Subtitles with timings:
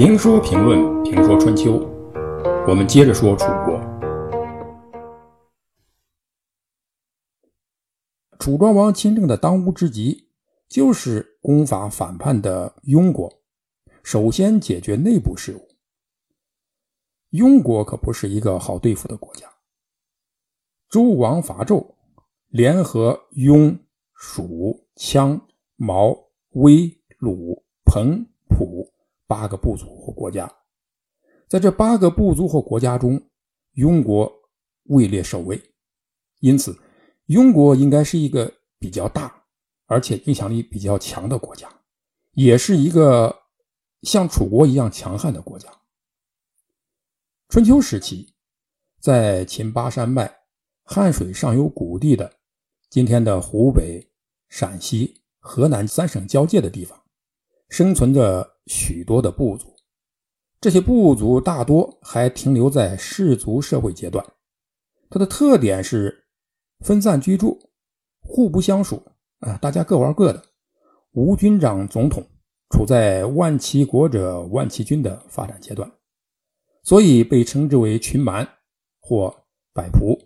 [0.00, 1.72] 评说评论评说春秋，
[2.66, 3.78] 我们接着说楚国。
[8.38, 10.30] 楚庄王亲政的当务之急，
[10.70, 13.30] 就是攻伐反叛的庸国，
[14.02, 15.68] 首先解决内部事务。
[17.32, 19.46] 庸国可不是一个好对付的国家。
[20.88, 21.94] 周王伐纣，
[22.48, 23.78] 联合庸、
[24.14, 25.38] 蜀、羌、
[25.76, 26.16] 毛、
[26.52, 28.90] 威、鲁、彭、蒲
[29.30, 30.52] 八个部族或国家，
[31.48, 33.22] 在这八个部族或国家中，
[33.76, 34.28] 庸国
[34.86, 35.62] 位列首位，
[36.40, 36.76] 因此。
[37.28, 39.44] 庸国应该是一个比较大，
[39.86, 41.72] 而且影响力比较强的国家，
[42.32, 43.32] 也是一个
[44.02, 45.68] 像楚国一样强悍的国家。
[47.48, 48.34] 春秋时期，
[49.00, 50.40] 在秦巴山脉、
[50.82, 52.34] 汉水上游谷地的
[52.88, 54.04] 今天的湖北、
[54.48, 57.00] 陕西、河南三省交界的地方，
[57.68, 59.66] 生存着许多的部族。
[60.60, 64.24] 这些部族大多还停留在氏族社会阶段，
[65.10, 66.18] 它的特点是。
[66.82, 67.60] 分散居住，
[68.20, 69.02] 互不相属
[69.40, 69.58] 啊！
[69.58, 70.42] 大家各玩各的，
[71.12, 72.26] 无军长总统，
[72.70, 75.92] 处在万骑国者万骑军的发展阶段，
[76.82, 78.48] 所以被称之为群蛮
[78.98, 80.18] 或百仆。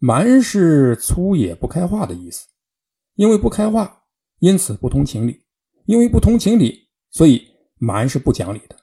[0.00, 2.48] 蛮是粗野不开化的意思，
[3.14, 4.06] 因为不开化，
[4.40, 5.44] 因此不通情理；
[5.84, 8.76] 因为不通情理，所以蛮是不讲理的；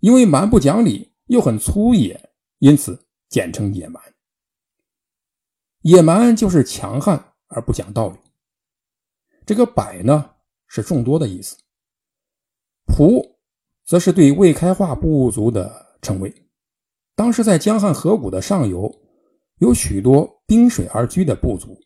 [0.00, 4.02] 因为蛮不讲理又很粗野，因此简称野蛮。
[5.82, 8.18] 野蛮就是强悍而不讲道理。
[9.46, 10.32] 这个“百”呢
[10.66, 11.56] 是众多的意思
[12.86, 13.36] ，“仆”
[13.86, 16.46] 则是对未开化部族的称谓。
[17.14, 18.94] 当时在江汉河谷的上游，
[19.58, 21.80] 有许多滨水而居的部族，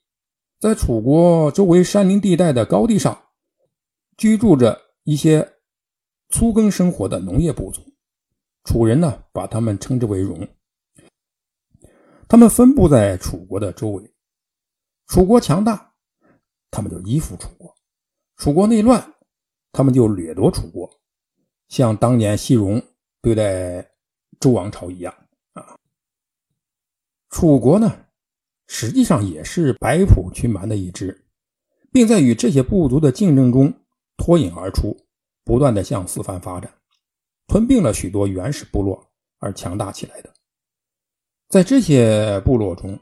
[0.59, 3.27] 在楚国周围山林地带的高地上，
[4.17, 5.52] 居住着一些
[6.33, 7.83] 粗耕生活的农业部族。
[8.64, 10.48] 楚人呢，把他们称之为“戎”。
[12.26, 14.15] 他们分布在楚国的周围，
[15.09, 15.92] 楚国强大，
[16.71, 17.69] 他们就依附楚国；
[18.37, 19.15] 楚国内乱，
[19.72, 20.91] 他们就掠夺楚国，
[21.69, 22.82] 像当年西戎
[23.21, 23.92] 对待
[24.41, 25.15] 周王朝一样
[25.53, 25.76] 啊。
[27.28, 28.06] 楚国呢，
[28.69, 31.26] 实际上也是白普群蛮的一支，
[31.91, 33.75] 并在与这些部族的竞争中
[34.16, 34.97] 脱颖而出，
[35.44, 36.72] 不断的向四方发展，
[37.47, 40.32] 吞并了许多原始部落而强大起来的。
[41.48, 42.98] 在这些部落中，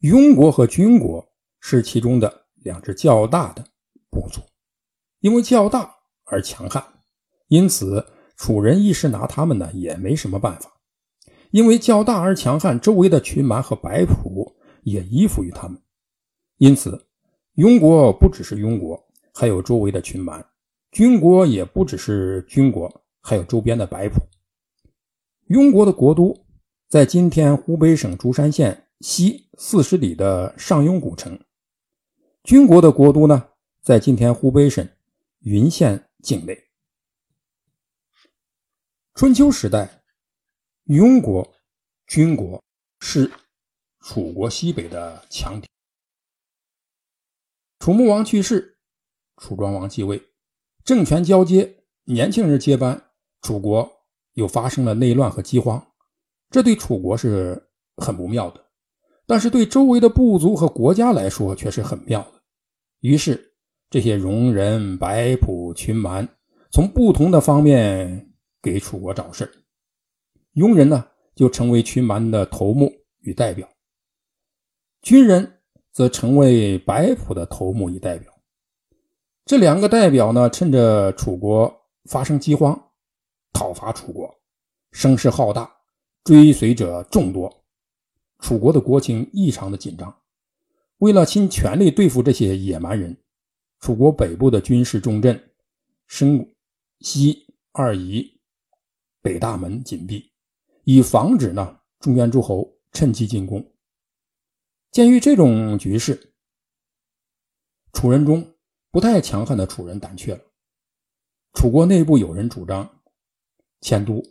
[0.00, 3.64] 庸国和军国是其中的两支较大的
[4.10, 4.40] 部族，
[5.20, 5.94] 因为较大
[6.24, 6.84] 而强悍，
[7.48, 8.04] 因此
[8.36, 10.72] 楚人一时拿他们呢也没什么办法。
[11.50, 15.80] 因为较大而强悍，周围的群蛮和白朴也依附于他们，
[16.58, 17.06] 因此
[17.54, 20.42] 庸国不只是庸国，还有周围的群蛮；
[20.90, 24.20] 军国也不只是军国，还有周边的白朴。
[25.48, 26.44] 庸国的国都。
[26.88, 31.38] 在今天湖北省竹山县西四十里的上庸古城，
[32.42, 33.50] 军国的国都呢，
[33.82, 34.88] 在今天湖北省
[35.40, 36.70] 云县境内。
[39.12, 40.02] 春秋时代，
[40.86, 41.54] 庸国、
[42.06, 42.64] 军国
[43.00, 43.30] 是
[44.00, 45.68] 楚国西北的强敌。
[47.80, 48.78] 楚穆王去世，
[49.36, 50.22] 楚庄王继位，
[50.84, 53.02] 政权交接，年轻人接班，
[53.42, 53.90] 楚国
[54.34, 55.84] 又发生了内乱和饥荒。
[56.50, 58.64] 这对楚国是很不妙的，
[59.26, 62.40] 但是对周围的部族和国家来说却是很妙的。
[63.00, 63.52] 于是，
[63.90, 66.26] 这些戎人、白朴、群蛮
[66.72, 69.50] 从不同的方面给楚国找事
[70.54, 72.90] 庸人呢，就成为群蛮的头目
[73.20, 73.66] 与代表；
[75.02, 75.60] 军人
[75.92, 78.32] 则成为白朴的头目与代表。
[79.48, 82.78] 这两个代表呢，趁着楚国发生饥荒，
[83.54, 84.38] 讨伐楚国，
[84.92, 85.74] 声势浩大。
[86.22, 87.64] 追随者众多，
[88.40, 90.14] 楚国的国情异常的紧张。
[90.98, 93.16] 为了倾全力对付这些野蛮人，
[93.80, 95.42] 楚国北部的军事重镇
[96.06, 96.54] 申
[97.00, 98.38] 西二夷、
[99.22, 100.30] 北大门紧闭，
[100.84, 103.66] 以防止呢中原诸侯趁机进攻。
[104.90, 106.34] 鉴于这种局势，
[107.94, 108.46] 楚人中
[108.90, 110.40] 不太强悍的楚人胆怯了。
[111.54, 113.02] 楚国内部有人主张
[113.80, 114.22] 迁都。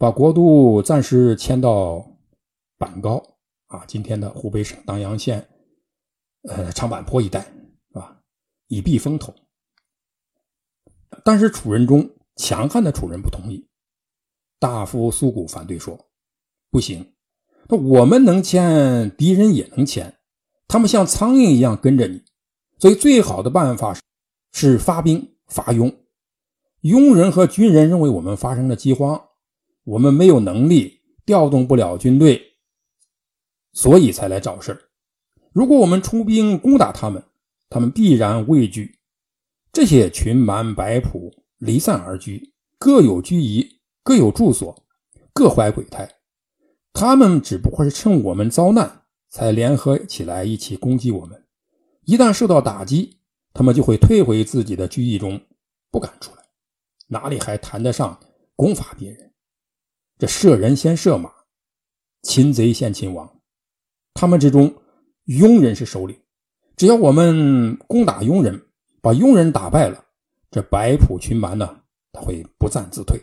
[0.00, 2.08] 把国都暂时迁到
[2.78, 3.20] 板高
[3.66, 5.44] 啊，今天的湖北省当阳县，
[6.42, 7.40] 呃长坂坡一带
[7.94, 8.22] 啊，
[8.68, 9.34] 以避风头。
[11.24, 13.68] 但是楚人中强悍的楚人不同意，
[14.60, 15.98] 大夫苏谷反对说
[16.70, 17.14] ：“不行，
[17.68, 20.16] 那我们能迁，敌人也能迁，
[20.68, 22.22] 他们像苍蝇一样跟着你，
[22.78, 23.98] 所以最好的办法
[24.52, 25.94] 是发兵伐庸。
[26.82, 29.20] 庸人和军人认为我们发生了饥荒，
[29.84, 32.40] 我们没有能力调动不了军队，
[33.72, 34.90] 所以才来找事
[35.52, 37.24] 如果我们出兵攻打他们，
[37.68, 39.00] 他们必然畏惧。
[39.72, 44.84] 这些群蛮白朴离散而居，各有居宜，各有住所，
[45.32, 46.08] 各怀鬼胎。
[46.92, 51.44] 他们只不过是趁我们遭难，才联合起来一起攻击我们。
[52.08, 53.18] 一旦受到打击，
[53.52, 55.38] 他们就会退回自己的居邑中，
[55.90, 56.42] 不敢出来。
[57.06, 58.18] 哪里还谈得上
[58.56, 59.34] 攻伐别人？
[60.16, 61.30] 这射人先射马，
[62.22, 63.42] 擒贼先擒王。
[64.14, 64.74] 他们之中，
[65.26, 66.18] 庸人是首领。
[66.76, 68.58] 只要我们攻打庸人，
[69.02, 70.02] 把庸人打败了，
[70.50, 73.20] 这白朴群蛮呢，他会不战自退。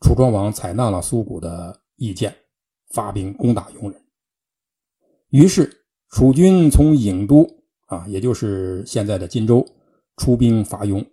[0.00, 2.34] 楚庄王采纳了苏谷的意见，
[2.94, 4.02] 发兵攻打庸人。
[5.28, 5.81] 于是
[6.12, 7.48] 楚军从郢都
[7.86, 9.66] 啊，也就是现在的荆州。
[10.18, 11.04] 出兵伐雍，